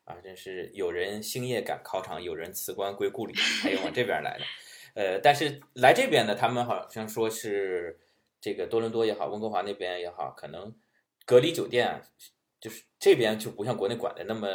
[0.07, 4.45] 啊，真是有人星夜赶考场，有人辞官归故里，还有往这边来的，
[4.95, 7.99] 呃，但是来这边呢，他们好像说是
[8.39, 10.73] 这个多伦多也好，温哥华那边也好，可能
[11.25, 12.01] 隔离酒店
[12.61, 14.47] 就是这边就不像国内管的那么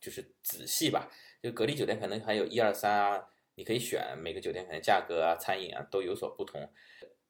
[0.00, 1.10] 就是仔细吧，
[1.42, 6.72] 就隔离酒店可能还有一二三啊，你可以选每个酒店可能价格啊、餐饮啊都有所不同。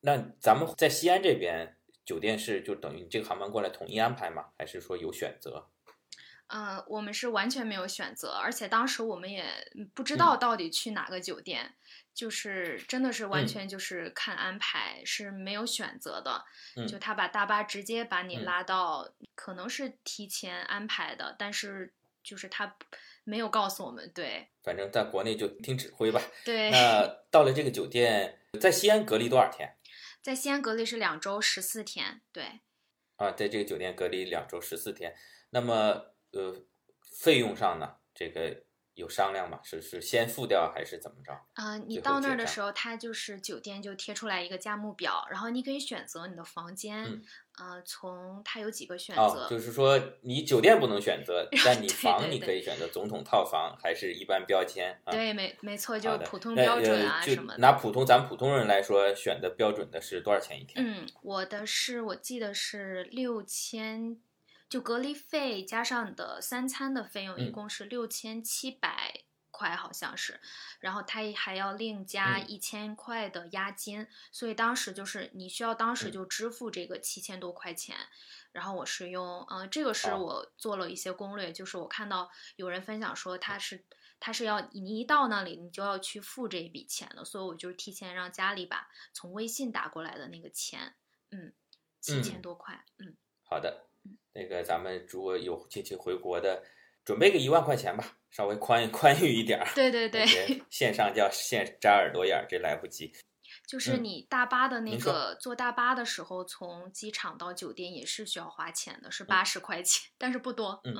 [0.02, 4.50] 那咱们在西安这边酒店是就等于你这个航班过来统一安排吗？
[4.56, 5.66] 还是说有选择？
[6.48, 9.44] 呃，我们是完全没有选择，而且当时我们也
[9.94, 11.74] 不知道到底去哪个酒店，
[12.12, 16.44] 就是真的是完全就是看安排，是没有选择的。
[16.86, 22.76] 就他把大巴直接把你拉到，可能是提前安排的，但是就是他
[23.24, 24.10] 没有告诉我们。
[24.14, 26.20] 对，反正在国内就听指挥吧。
[26.44, 26.70] 对。
[26.70, 29.76] 那 到了这个酒店，在西安隔离多少天？
[30.22, 32.60] 在西安隔离是两周十四天，对。
[33.16, 35.14] 啊，在这个酒店隔离两周十四天，
[35.50, 36.54] 那么呃，
[37.20, 38.62] 费用上呢，这个
[38.94, 39.60] 有商量吗？
[39.62, 41.32] 是是先付掉还是怎么着？
[41.54, 47.22] 啊，你到那儿的时候，他就是酒店就贴出来一个价目表，然后你可以选择你的房间。
[47.56, 55.00] 呃，从它有几个选择，就是说你酒店不能选择， 但你房你可以选择总统套房还是一般标间。
[55.06, 57.58] 对，没没错，就普通标准啊什么的。
[57.58, 60.84] 拿普通咱普通人来说，选的标准的是多少钱一天？
[60.84, 64.16] 嗯，我的是我记得是六千，
[64.68, 69.24] 就隔离费加上你的三餐的费用，一共是六千七百。
[69.56, 70.40] 块好像是，
[70.80, 77.94] 然后他还要另加一千块的押金，所以当时就是你需要当时就支付这个七千多块钱。
[78.50, 83.84] 然后我是用，嗯，这个是我做了一些攻略，就是我看到有人分享说他是
[84.18, 90.96] 他是要你一到那里你就要去付这一笔钱的，所以我就是提前让家里把从微信打过来的那个钱，
[91.30, 91.52] 嗯，
[92.00, 93.86] 七千多块，嗯，好的，
[94.34, 96.62] 那个咱们如果有近期回国的。
[97.06, 99.66] 准备个一万块钱吧，稍微宽宽裕一点儿。
[99.74, 100.24] 对对对，
[100.70, 103.12] 线上叫线扎耳朵眼儿，这来不及。
[103.66, 110.80] 就是你大巴的那个坐大巴的时候，从机场到酒店也是需要花钱的，是八十块钱，但是不多。
[110.84, 110.94] 嗯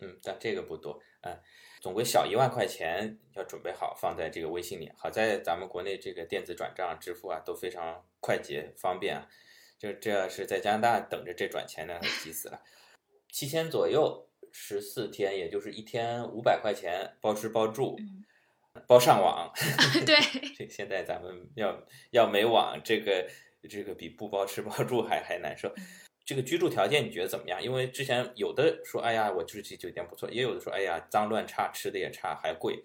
[0.00, 1.00] 嗯，但这个不多。
[1.22, 1.36] 嗯，
[1.80, 4.88] 总归小一万块钱要准备好，放在这个微信里。
[4.96, 9.26] 好在咱们国内这个电子转账支付啊都非常快捷方便啊。
[9.78, 12.62] 就这要是在加拿大等着这转钱呢，急死了。
[13.30, 14.28] 七千左右。
[14.56, 17.98] 十四天，也就是一天五百块钱，包吃包住，
[18.86, 19.52] 包上网。
[20.06, 20.16] 对，
[20.54, 23.28] 这现在咱们要要没网，这个
[23.68, 25.74] 这个比不包吃包住还还难受。
[26.24, 27.60] 这个居住条件你觉得怎么样？
[27.60, 32.80] 因为之前有的说，哎呀，我住这酒店不错，也有的说，哎呀，脏乱差，吃的也差，还贵。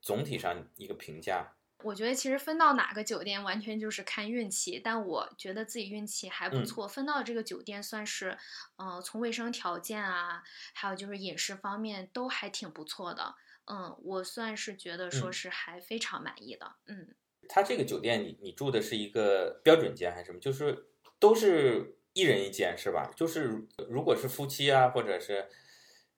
[0.00, 8.36] 总体上一个评价，我觉得其实分到哪个酒店完全就是看运气，但我觉得自己运气还不错，分到这个酒店算是，
[8.76, 10.42] 呃，从卫生条件啊，
[10.74, 13.34] 还有就是饮食方面都还挺不错的。
[13.66, 16.72] 嗯，我算是觉得说是还非常满意的。
[16.86, 17.14] 嗯，
[17.48, 20.38] 他这个酒店你你住的是一个标准间还是什么？
[20.38, 20.88] 就是
[21.18, 23.10] 都是一人一间是吧？
[23.16, 25.48] 就是如果是夫妻啊，或者是。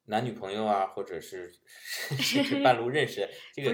[0.07, 1.53] 男女朋友啊，或者是
[2.65, 3.73] 半路认识，这个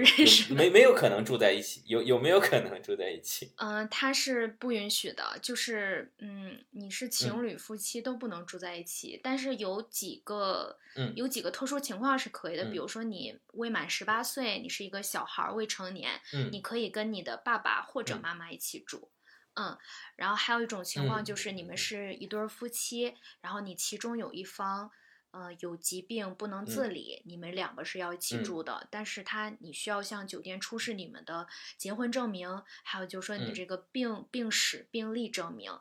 [0.53, 3.51] 没没有可能住在一起，有有没有可能住在一起？
[3.57, 19.09] 嗯，他是不允许的，就是嗯，你是情侣夫妻都不能住在一起，但是有几个，嗯，有几个特殊情况是可以的，比如说你未满十八岁，你是一个小孩未成年，嗯，你可以跟你的爸爸或者妈妈一起住，
[19.55, 19.75] 嗯，
[20.15, 24.91] 然后还有一种情况就是你们是一对夫妻，然后你其中有一方。
[25.31, 28.87] 呃，有疾病不能自理，你们两个是要一起住的。
[28.89, 35.71] 但是他，你需要向酒店出示你们的结婚证明，还有就是说你这个病病史病历证明。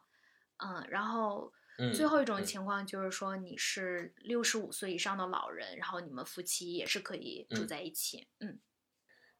[0.58, 1.50] 嗯，然后
[1.94, 8.26] 最后一种情况就是说你是六十五岁以上的老人，然后你们夫妻也是可以住在一起。
[8.40, 8.61] 嗯。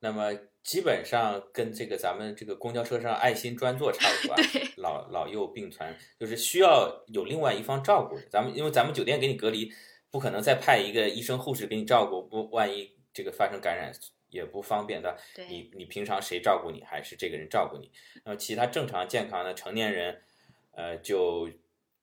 [0.01, 4.37] 那么基本上跟这个咱们这个公交车上爱心专座差不多，
[4.83, 8.19] 老老幼并存，就是需要有另外一方照顾。
[8.31, 9.71] 咱们因为咱们酒店给你隔离。
[10.11, 13.93] 不可能再派一个医生护士给你照顾，不，万一这个发生感染
[14.31, 15.19] 也不方便的。
[15.49, 17.93] 你你平常谁照顾你，还是这个人照顾你？
[18.25, 20.23] 那么其他正常健康的成年人，
[20.73, 21.51] 呃，就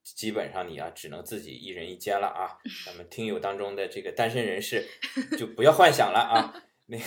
[0.04, 2.58] 基本上你啊，只能自己一人一间了啊。
[2.86, 4.86] 咱们听友当中的这个单身人士，
[5.38, 6.54] 就不要幻想了啊。
[6.86, 7.00] 那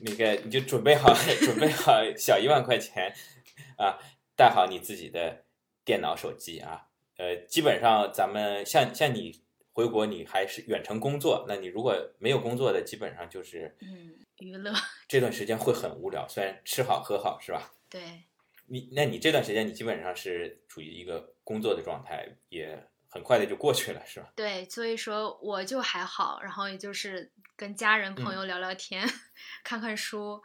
[0.00, 3.14] 那个你就准备好准备好小一万块钱
[3.78, 3.98] 啊，
[4.36, 5.44] 带好你自己的
[5.84, 6.88] 电脑手机啊。
[7.18, 9.40] 呃，基本上咱们像像你。
[9.72, 14.72] 回国你还是远程工作，那你如果没有工作的，基本上就是嗯娱乐。
[15.08, 17.72] 这段时间会很无聊，虽然吃好喝好是吧？
[17.88, 18.24] 对。
[18.66, 24.32] 你那你这段时间你基本上是处于一个工作的状态，也很快的就过去了，是吧？
[24.36, 29.06] 对，所以说我就还好，然后也就是跟家人朋友聊聊天，
[29.64, 30.40] 看看书，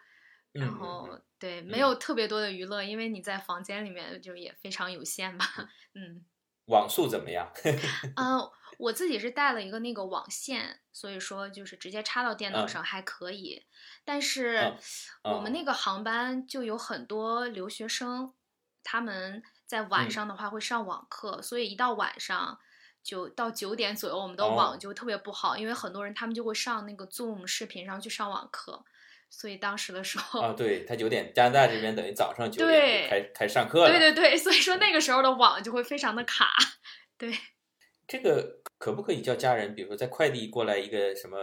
[0.52, 1.08] 然后
[1.40, 5.46] 对没有特别多的娱乐，因为你在房间里面就也非常有限吧，
[5.94, 6.26] 嗯。
[6.66, 7.50] 网速怎么样？
[8.18, 8.40] 嗯。
[8.78, 13.66] 我自己是带了一个那个网线，所以说就是直接插到电脑上还可以。
[14.06, 14.74] 但是
[15.24, 15.78] 我们那个。
[15.78, 18.34] 航班就有很多留学生，
[18.84, 22.60] 他们在晚上的话会上网课，所以一到晚上
[23.04, 28.84] 就到九点左右，我们的网就特别不好，因为很多人他们就会上那个 Zoom 视频上去上网课，
[29.30, 36.50] 所以当时的时候啊，对他九点，加拿大这边等于早上九点开开上课了，对对对，所以说那个时候的网就会非常的卡，
[37.18, 37.38] 对。
[38.08, 39.76] 这个可不可以叫家人？
[39.76, 41.38] 比如说在快递过来一个什么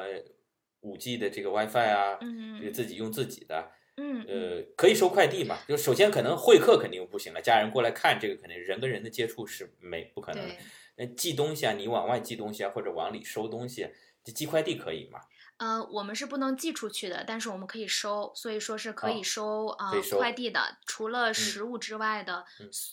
[0.81, 5.59] 五 G 的这个 WiFi 啊，嗯就自己用自己的，嗯，呃，可以收快递嘛？
[5.68, 10.55] 就首先可能会客肯定不行了，家人过来看这个肯定人跟人的接触是没不可能的。
[10.96, 13.88] 那寄东西啊，你往外寄东西啊，或者往里收东西，
[14.24, 15.20] 寄快递可以吗？
[15.57, 20.79] 呃，我们是不能寄出去的，但是我们可以收，所以说是可以收啊快递的。
[20.85, 22.45] 除了食物之外的，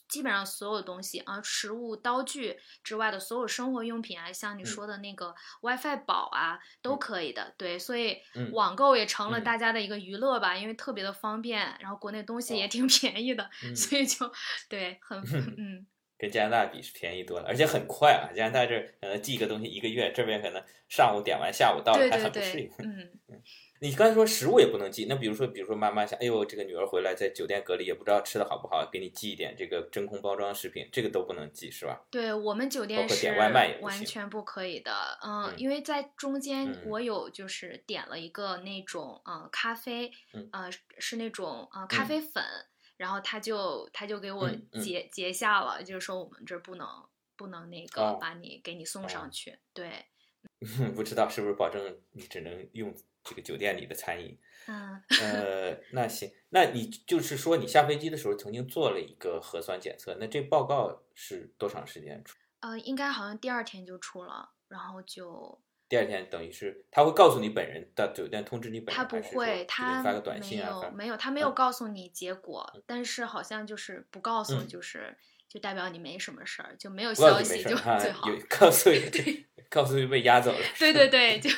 [0.08, 7.54] 基本上所有东西啊，食物、刀具之外的所有生活用品啊，像你说的那个 WiFi 宝啊，都可以的。
[7.58, 8.18] 对，所以
[8.54, 14.32] 网购也成了大家的一个娱乐吧，因为特别的方便，然后国内东西也挺便宜的，所以就
[14.70, 15.20] 对很
[15.58, 15.88] 嗯。
[16.22, 18.30] 跟加拿大比是便宜多了，而且很快啊！
[18.32, 22.70] 加拿大这可能寄一个东西一个月，这边可能上午点完，下午到了，还很不适应。
[22.78, 23.42] 嗯 嗯，
[23.80, 32.00] 你刚才说食物也不能寄，那比如说，比如说妈妈想，哎呦，这个女儿回来在酒店隔离，也不知道吃的好不好，给你寄一点这个真空包装食品，这个都不能寄，是吧？
[32.12, 33.32] 对我们酒店是
[33.82, 34.94] 完全不可以的，
[35.26, 40.12] 嗯，因为在中间我有就是点了一个那种嗯咖啡，
[40.52, 42.44] 呃是那种呃咖啡粉。
[43.02, 44.48] 然后他就他就给我
[44.84, 46.88] 截截下了，就是说我们这不能
[47.36, 49.58] 不能那个把你给你送上去。
[49.74, 50.06] 对，
[50.94, 54.38] 不知道是不是保证你只能用这个酒店里的餐饮。
[54.68, 62.38] 嗯，呃，那行，那你就是说你下飞机的时候曾经做了一个核酸检测，那这报告是多长时间出？
[62.60, 65.60] 呃，应该好像第二天就出了，然后就。
[65.92, 70.90] 第二天等于是他会告诉你本人到酒店通知你本人，他不会，他发个短信啊？
[70.96, 75.18] 没有，他没有告诉你结果，但是好像就是不告诉，就是
[75.50, 78.30] 就代表你没什么事儿，就没有消息就最好。
[78.30, 78.90] 有告诉
[79.70, 80.66] 告诉被押走了。
[80.80, 81.50] 对对对，就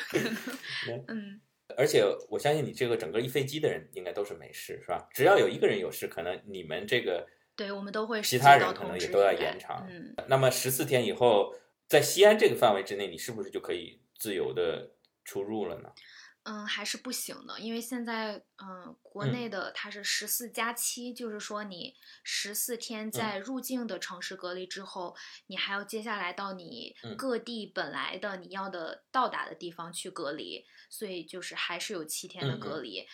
[1.06, 1.40] 嗯。
[1.76, 5.06] 而且我相信你这个整个一飞机的人应该都是没事，是吧？
[5.12, 9.86] 只要有一个人有事，可能你们这个对我们都会其他人可能也都要延长。
[9.88, 10.12] 嗯。
[10.26, 11.54] 那么十四天以后，
[11.86, 14.00] 在西安这个范围之内，你是不是就可以？
[14.18, 14.90] 自由的
[15.24, 15.92] 出入了呢？
[16.46, 33.00] 嗯，还是不行的，因为现在，嗯，国内的它是十四加七，就是说你十四天在入境的城市隔离之后，你还要接下来到你各地本来的你要的到达的地方去隔离，所以就是还是有七天的隔离。
[33.00, 33.06] 嗯，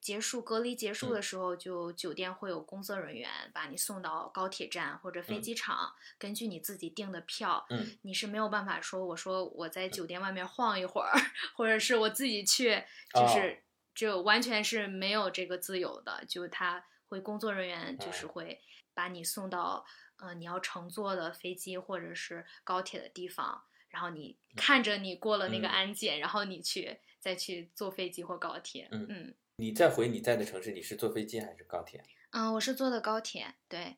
[0.00, 7.66] 结束隔离结束的时候，就酒店会有工作人员把你送到高铁站或者飞机场，根据你自己订的票，
[8.02, 11.12] 你是没有办法说我说我在酒店外面晃一会儿，
[11.56, 12.84] 或者是我自己去，
[13.14, 13.62] 就是
[13.94, 18.26] 就完全是没有这个自由的，就他会工作人员就是。
[18.26, 18.60] 会
[18.92, 19.84] 把你送到
[20.18, 29.34] 嗯你要乘坐的飞机或者是高铁的地方，然后你看着你过了那个安检，然后你去再去坐飞机或高铁，嗯。
[29.58, 32.02] 你再回你在的城市，你是坐飞机还是高铁？
[32.32, 33.54] 嗯，我是坐的高铁。
[33.68, 33.96] 对，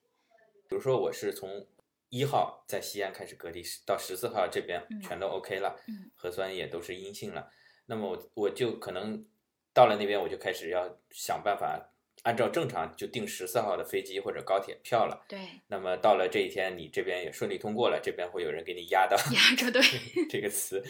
[0.69, 1.67] 比如说我是从
[2.11, 5.77] 一号在西安开始隔离，到十四号这边全都 OK 了，
[6.15, 7.51] 核酸也都是阴性了，
[7.87, 9.27] 那么我我就可能
[9.75, 11.93] 到了那边，我就开始要想办法。
[12.29, 15.25] 按照正常就订十四号的飞机或者高铁票了。
[15.27, 15.39] 对。
[15.67, 19.17] 那么到了这一天，你这边也顺利通过了，这边会有人给你压到。
[19.33, 19.81] 压着对。
[20.29, 20.85] 这个词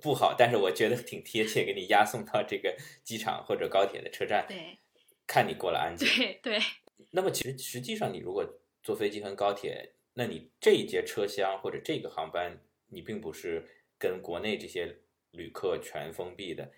[0.00, 2.72] 不好，但是我觉得挺贴切，给你押送到这个
[3.02, 4.46] 机场或者高铁的车站。
[4.48, 4.78] 对。
[5.26, 6.08] 看你过了安检。
[6.08, 6.62] 对对。
[7.10, 8.48] 那么其实实际上，你如果
[8.80, 12.60] 坐飞机和高铁，那你这一节车厢或者这个航班，
[12.90, 13.66] 你并不是
[13.98, 14.98] 跟国内这些
[15.32, 16.70] 旅客全封闭的，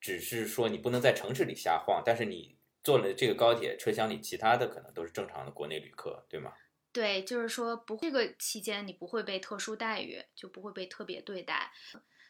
[0.00, 2.56] 只是说你不能在城市里瞎晃，但是你。
[2.82, 6.52] 坐了这个高铁车厢里，其他的可能都是正常的国内旅客，对吗？
[6.92, 11.72] 对，就是说不，这个期间你不会被特殊待遇，就不会被特别对待。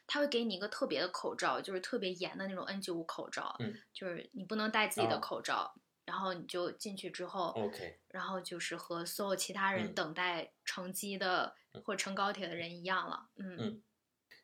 [0.07, 5.75] 他会给你一个特别的口罩，就是特别严的那种 N95 口罩，嗯，就是你不能戴自己的口罩，
[6.05, 13.83] 然后你就进去之后，OK，然后就是和所有其他人等待乘机的或乘高铁的人一样了，嗯。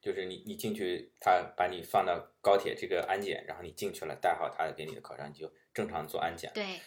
[0.01, 6.51] 就是你，你进去，他把你放到高铁这个安检，然后你进去了，戴好他给你的口罩，你就正常做安检。
[6.53, 6.81] 对，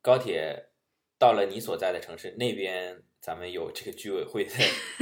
[0.00, 0.70] 高铁
[1.18, 4.50] 到了你所在的城市那边，咱们有这个居委会的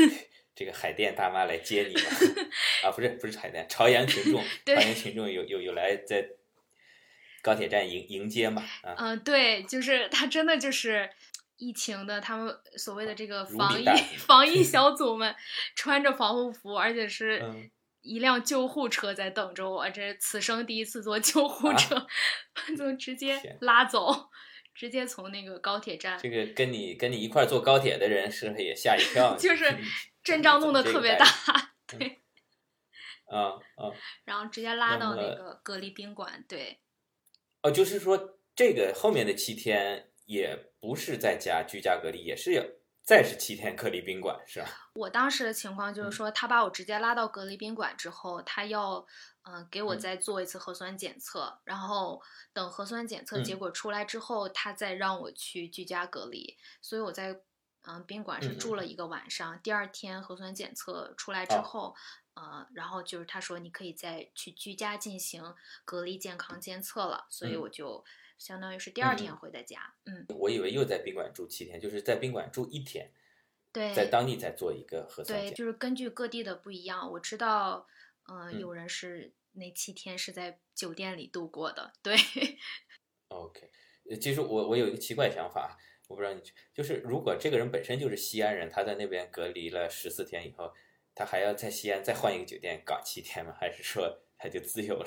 [0.56, 2.10] 这个海淀大妈来接你吧？
[2.82, 6.28] 啊，不是，不是海淀，朝阳群众， 朝阳群众有有有来在
[7.40, 8.64] 高铁站迎迎接嘛？
[8.82, 11.08] 啊，嗯，对，就是他真的就是。
[11.58, 13.86] 疫情的，他们所谓的这个防疫
[14.18, 15.34] 防疫小组们，
[15.74, 17.42] 穿着防护服，而且是
[18.06, 19.90] 一辆救护车在等着我。
[19.90, 22.06] 这此生第一次坐救护车，
[22.78, 24.30] 就直接拉走，
[24.74, 26.18] 直接从那个高铁站。
[26.18, 29.34] 这个跟你跟你一块坐高铁的人是不是也吓一跳？
[29.38, 29.64] 就是
[30.22, 31.26] 阵仗弄得特别大，
[31.86, 32.22] 对。
[33.26, 33.90] 啊啊！
[34.24, 36.78] 然后直接拉到那个隔离宾馆，对。
[37.62, 40.10] 哦，就是说这个后面的七天。
[40.26, 42.64] 也不是在家居家隔离，也是要
[43.06, 44.68] 再是七天隔离宾馆，是吧？
[44.94, 49.06] 我当时的情况就是说，他把我直接拉到隔离宾馆之后，他要
[49.44, 52.20] 嗯给我再做一次核酸检测，然后
[52.52, 56.58] 等核酸检测结果出来之后，他再让我去居家隔离。
[56.82, 57.40] 所以我在
[57.82, 61.94] 嗯宾馆是住了一个晚上，第二天核酸检测出来之后，
[62.34, 65.54] 呃，然后就是他说你可以再去居家进行
[65.84, 68.04] 隔离健康监测了，所以我就。
[68.38, 73.10] 相当于是第二天回的家，嗯，我以为又在宾馆住七天，就是在宾馆住一天，
[73.72, 77.86] 对，在当地再做一个核酸对，就是根据各地的不一样，我知道，
[78.28, 82.14] 嗯，有人是那七天是在酒店里度过的，对。
[83.28, 83.70] OK，
[84.20, 85.78] 其实我我有一个奇怪想法，
[86.08, 86.42] 我不知道你，
[86.74, 90.74] 就是如果这个人本身就是西安人，他在那边隔离了十四天以后，
[91.14, 93.56] 他还要在西安再换一个酒店搞七天吗？
[93.58, 94.22] 还是说？
[94.38, 95.06] 他就自由了，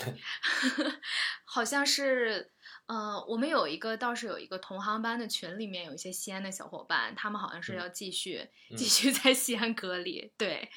[1.46, 2.52] 好像是，
[2.92, 10.68] 嗯，我们有一个倒是有一个同行班的群里面有一些西安的小伙伴，他们好像是要继续继续在西安隔离，对。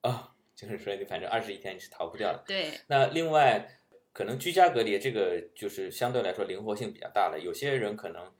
[0.00, 2.42] 啊， 就是说你反正二十一天你是逃不掉的。
[2.46, 2.80] 对。
[2.86, 3.80] 那另外，
[4.14, 8.32] 可能居家隔离这个就是相对来说灵活性比较大了，有些人可能，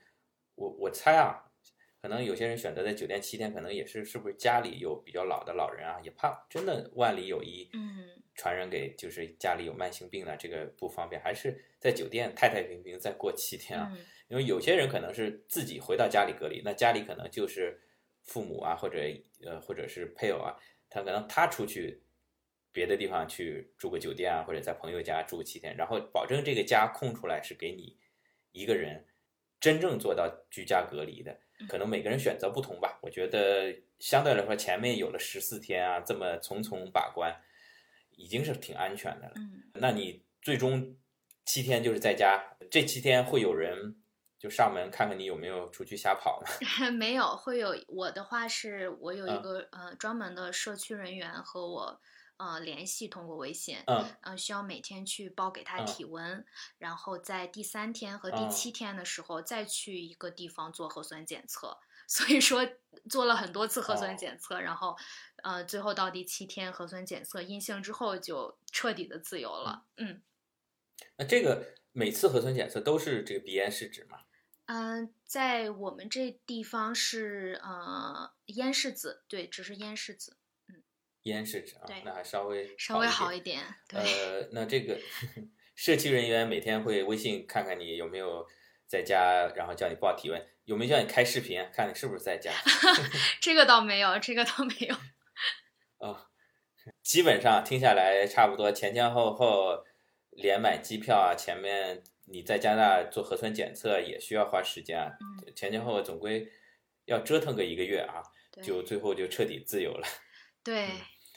[0.55, 1.44] 我我猜啊。
[2.05, 13.91] 可能有些人选择在酒店七天，可能也是是不是家里有比较老的老人啊，也怕真的万里有一，嗯，传染给就是家里有慢性病的这个不方便，还是在酒店太太平平再过七天啊？
[14.27, 17.81] 因为有些人可能是自己回到家里隔离，那家里可能就是
[18.21, 18.99] 父母啊，或者
[19.43, 20.55] 呃或者是配偶啊，
[20.87, 22.03] 他可能他出去
[22.71, 27.97] 别的地方去住个酒店啊，或者在朋友家住个七天，然后保证这个家空出来是给你
[28.51, 29.07] 一个人
[29.59, 31.39] 真正做到居家隔离的。
[31.67, 37.33] 可能每个人选择不同吧，我觉得相对来说前面有了十四天啊，这么重重把关，
[38.11, 39.33] 已经是挺安全的了。
[39.37, 40.95] 嗯，那你最终
[41.45, 43.95] 七天就是在家，这七天会有人
[44.37, 46.91] 就上门看看你有没有出去瞎跑吗？
[46.91, 47.75] 没有，会有。
[47.87, 52.01] 我的话是我有一个呃专门的社区人员和我
[52.37, 53.77] 呃联系，通过微信，
[54.21, 56.45] 嗯，需要每天去报给他体温，
[56.77, 61.79] 然后在第三天和第七天的时候再去一个地方做核酸检测。
[62.07, 62.63] 所以说
[63.09, 64.95] 做了很多次核酸检测，然后，
[65.41, 69.85] 呃，最后到第七天核酸检测阴性之后，就彻底的自由了。
[69.97, 70.21] 嗯，
[71.17, 74.19] 那这个每次核酸检测都是这个鼻咽拭子吗？
[74.67, 80.37] 嗯，在我们这地方是呃咽拭子，对，只是咽拭子。
[81.25, 83.61] 嗯，咽拭子啊，那还稍微稍微好一点。
[83.89, 84.97] 呃，那这个
[85.73, 88.47] 社区人员每天会微信看看你有没有
[88.87, 90.47] 在家，然后叫你报体温。
[90.65, 92.51] 有没有叫你开视频看你是不是在家？
[93.41, 94.95] 这个倒没有，这个倒没有。
[95.97, 96.27] 哦，
[97.03, 99.83] 基本上听下来差不多前前后后
[100.31, 105.11] 连买机票啊，前面你在加拿大做核酸检测也需要花时间啊，
[105.55, 106.47] 前前后后总归
[107.05, 108.23] 要折腾个一个月啊，
[108.63, 110.07] 就最后就彻底自由了。
[110.63, 110.89] 对，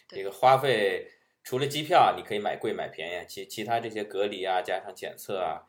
[0.09, 1.11] 这个花费
[1.45, 5.69] 除了机票你可以买贵买便宜，其其他这些隔离啊加上检测啊，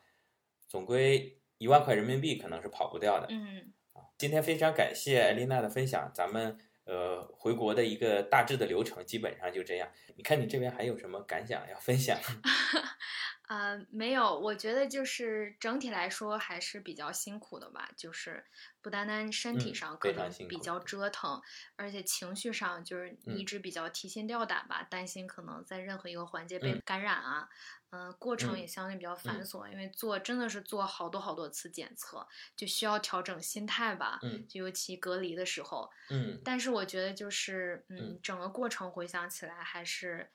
[0.66, 1.36] 总归。
[1.62, 3.26] 一万块人民币可能是跑不掉的。
[3.28, 9.86] 嗯，啊，今天非常感谢艾丽娜的分享，咱们呃回国的一个大致的流程基本上就这样。
[10.16, 12.18] 你看你这边还有什么感想要分享？
[13.50, 18.44] 呃，没有，我觉得就是整体来说还是比较辛苦的吧，就是
[18.80, 21.42] 不单单身体上可能比较折腾，
[21.74, 27.48] 而且情绪上就是一直比较提心吊胆吧，担心可能在任何一个环节被感染啊。
[27.90, 32.24] 嗯，过程也相对比较繁琐，因为做真的是做好多好多次检测，
[32.54, 34.20] 就需要调整心态吧。
[34.22, 35.90] 嗯，就尤其隔离的时候。
[36.08, 40.30] 嗯，但是我觉得就是，嗯，整个过程回想起来还是。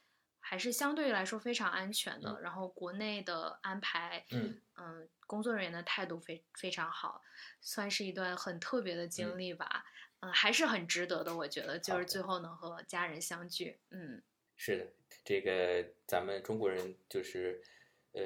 [0.47, 4.61] 还是相对来说非常安全的，然后国内的安排，嗯。
[4.77, 7.21] 嗯，工作人员的态度非非常好，
[7.61, 9.85] 算是一段很特别的经历吧，
[10.19, 14.21] 嗯，还是很值得的，我觉得就是最后能和家人相聚，嗯，
[14.57, 14.87] 是的，
[15.23, 17.63] 这个咱们中国人就是，
[18.11, 18.21] 呃，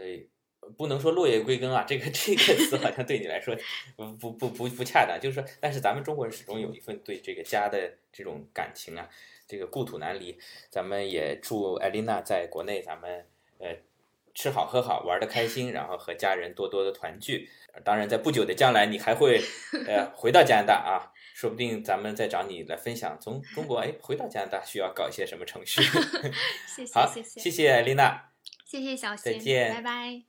[0.75, 3.55] 不能说落叶归根啊，这个这个词好像对你来说
[3.95, 9.07] 不不不不不恰当，就是说，但是咱们中国人始终有一份对这个家的这种感情啊。
[9.49, 10.37] 这个故土难离，
[10.69, 13.25] 咱们也祝艾琳娜在国内，咱们
[13.57, 13.75] 呃
[14.35, 17.49] 吃好喝好，玩的开心，然后和家人多多的团聚。
[17.83, 19.41] 当然，在不久的将来，你还会
[19.87, 25.81] 呃回到加拿大啊，说不定咱们再找你来分享从中国哎回到加拿大需要搞一些什么程序。
[26.75, 28.29] 谢谢，好，谢谢艾琳娜，
[28.65, 30.21] 谢谢小新，再见，拜拜。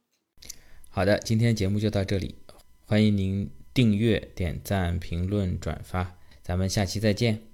[0.89, 2.37] 好的，今天节目就到这里，
[2.87, 7.50] 欢迎您订阅、点赞、评论、转发，咱们下期再见。